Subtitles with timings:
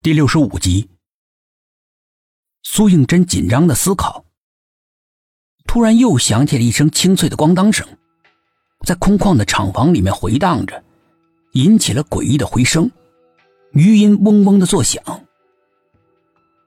[0.00, 0.88] 第六十五集，
[2.62, 4.24] 苏应真紧张的思考，
[5.66, 7.84] 突然又响起了一声清脆的咣当声，
[8.86, 10.84] 在空旷的厂房里面回荡着，
[11.54, 12.88] 引起了诡异的回声，
[13.72, 15.02] 余音嗡嗡的作响。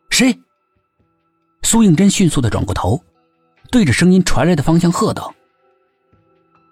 [0.09, 0.37] 谁？
[1.63, 3.01] 苏应真迅速的转过头，
[3.71, 5.33] 对着声音传来的方向喝道：“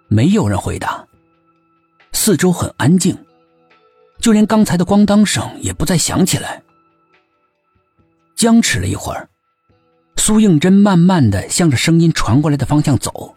[0.10, 1.08] 没有人回答，
[2.12, 3.18] 四周很安静。”
[4.20, 6.62] 就连刚才的咣当声也不再响起来。
[8.36, 9.30] 僵持了一会儿，
[10.16, 13.36] 苏应真慢慢的向着声音传过来的方向走。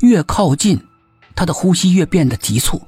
[0.00, 0.80] 越靠近，
[1.34, 2.80] 他的呼吸越变得急促。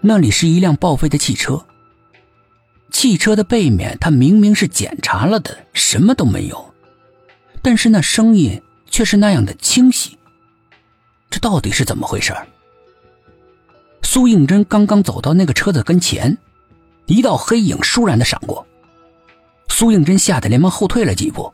[0.00, 1.64] 那里是一辆报废的汽车。
[2.90, 6.74] 汽车的背面，他明明是检查了的，什么都没有，
[7.62, 10.16] 但是那声音却是那样的清晰。
[11.28, 12.34] 这到底是怎么回事？
[14.10, 16.38] 苏应真刚刚走到那个车子跟前，
[17.04, 18.66] 一道黑影倏然的闪过，
[19.68, 21.52] 苏应真吓得连忙后退了几步。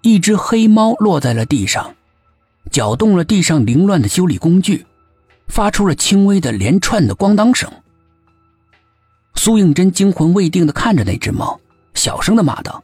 [0.00, 1.94] 一只黑猫落在了地上，
[2.70, 4.86] 搅动了地上凌乱的修理工具，
[5.46, 7.70] 发出了轻微的连串的咣当声。
[9.34, 11.60] 苏应真惊魂未定的看着那只猫，
[11.92, 12.82] 小声的骂道：“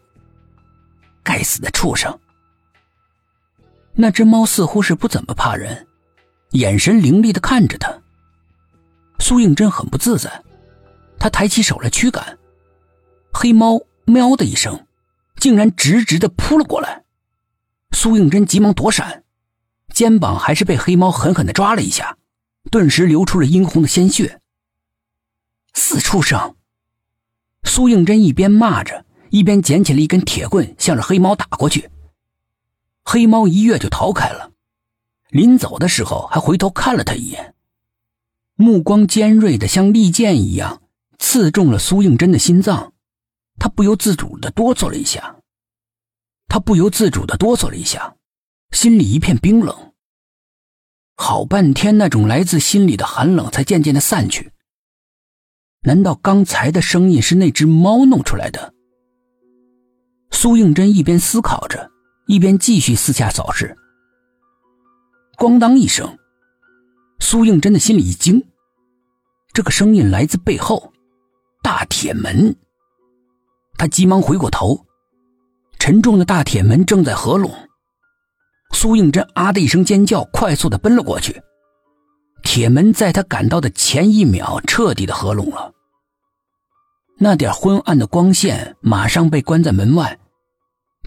[1.25, 2.19] 该死的畜生！”
[3.97, 5.87] 那只猫似乎是不怎么怕人，
[6.51, 7.99] 眼神凌厉的看着他。
[9.29, 10.43] 苏应真很不自在，
[11.19, 12.39] 他抬起手来驱赶，
[13.31, 14.87] 黑猫喵的一声，
[15.37, 17.05] 竟然直直的扑了过来。
[17.91, 19.25] 苏应真急忙躲闪，
[19.93, 22.17] 肩膀还是被黑猫狠狠的抓了一下，
[22.71, 24.41] 顿时流出了殷红的鲜血。
[25.75, 26.57] 死畜生！
[27.65, 31.91] 苏应真一边骂着，一边捡起了一根铁棍，向着黑猫打过去。
[33.05, 34.53] 黑猫一跃就逃开了，
[35.29, 37.55] 临走的时候还回头看了他一眼。
[38.61, 40.83] 目光尖锐的像利剑一样
[41.17, 42.93] 刺中了苏应真的心脏，
[43.57, 45.37] 他不由自主的哆嗦了一下。
[46.49, 48.17] 他不由自主的哆嗦了一下，
[48.73, 49.93] 心里一片冰冷。
[51.15, 54.51] 好半天，那种来自心里的寒冷才渐渐的散去。
[55.83, 58.75] 难道刚才的声音是那只猫弄出来的？
[60.33, 61.89] 苏应真一边思考着，
[62.27, 63.77] 一边继续四下扫视。
[65.37, 66.19] 咣当一声。
[67.31, 68.43] 苏应真的心里一惊，
[69.53, 70.95] 这个声音来自背后，
[71.63, 72.57] 大铁门。
[73.77, 74.87] 他急忙回过头，
[75.79, 77.53] 沉重的大铁门正在合拢。
[78.73, 81.43] 苏应真啊的一声尖叫，快速的奔了过去。
[82.43, 85.71] 铁门在他赶到的前一秒彻底的合拢了。
[87.19, 90.19] 那点昏暗的光线马上被关在门外，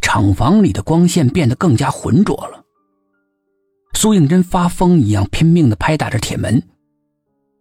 [0.03, 2.60] 厂房里的光线变得更加浑浊了。
[4.01, 6.67] 苏应真发疯一样拼命的拍打着铁门，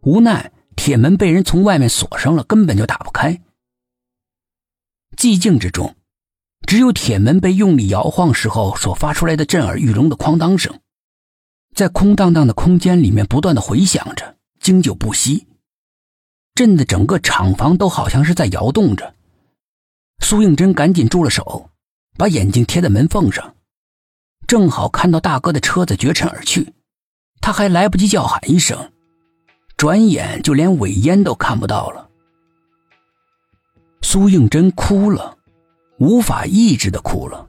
[0.00, 3.42] 无奈铁门被人从外面锁上了，根本就打不开。
[5.18, 5.94] 寂静之中，
[6.66, 10.80] 只有铁门被用力摇晃时候所发出来的震耳欲聋的哐当声，
[11.74, 15.46] 在空荡荡的空间里面不断的回响着，经久不息，
[16.54, 19.14] 震得整个厂房都好像是在摇动着。
[20.24, 21.68] 苏应真赶紧住了手，
[22.16, 23.56] 把眼睛贴在门缝上。
[24.50, 26.74] 正好看到大哥的车子绝尘而去，
[27.40, 28.90] 他还来不及叫喊一声，
[29.76, 32.08] 转眼就连尾烟都看不到了。
[34.02, 35.38] 苏应真哭了，
[36.00, 37.46] 无法抑制的哭了，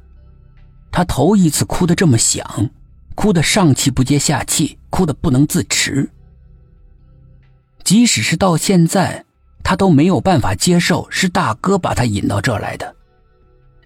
[0.91, 2.69] 他头一次哭得这么响，
[3.16, 6.07] 哭得上气不接下气，哭得不能自持。
[7.83, 9.25] 即使是到现在，
[9.63, 12.95] 他都没有办法接受是大哥把他引到这来的，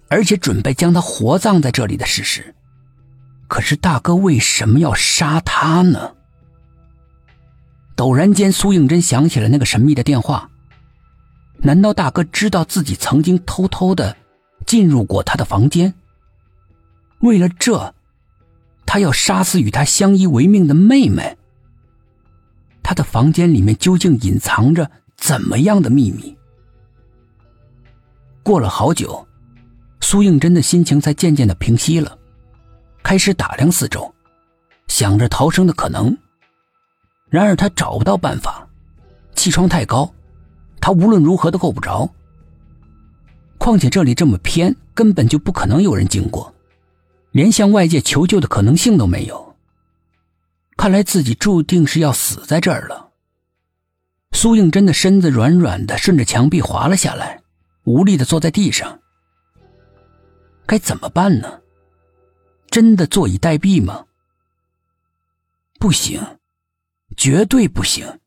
[0.10, 2.54] 而且准备将他活葬在这里的事实。
[3.48, 6.16] 可是大哥为什么要杀他呢？
[7.96, 10.50] 陡然间，苏应真想起了那个神秘的电话。
[11.58, 14.18] 难道大哥知道自己曾经偷偷的
[14.66, 15.94] 进入过他的房间？
[17.20, 17.94] 为了这，
[18.86, 21.38] 他要杀死与他相依为命的妹妹？
[22.84, 26.38] 他的房间里面究竟隐藏着怎么样的秘密？
[28.44, 29.26] 过了好久，
[30.02, 32.18] 苏应真的心情才渐渐的平息了。
[33.06, 34.12] 开始打量四周，
[34.88, 36.18] 想着逃生的可能。
[37.30, 38.68] 然而他找不到办法，
[39.36, 40.12] 气窗太高，
[40.82, 42.10] 他无论如何都够不着。
[43.60, 46.52] 况且这里这么偏，根本就不可能有人经过，
[47.30, 49.56] 连向外界求救的可能性都没有。
[50.76, 53.12] 看来自己注定是要死在这儿了。
[54.32, 57.40] 苏应真的身子软软的，顺着墙壁滑了下来，
[57.84, 59.00] 无力的坐在地上。
[60.66, 61.60] 该怎么办呢？
[62.76, 64.06] 真的坐以待毙吗？
[65.80, 66.40] 不行，
[67.16, 68.20] 绝对不行！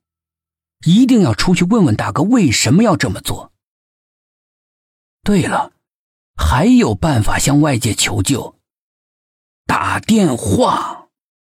[0.86, 3.52] 一定要出去问问大哥为什么要这么做。
[5.22, 5.74] 对了，
[6.34, 8.58] 还有办法向外界求救，
[9.66, 11.07] 打电话。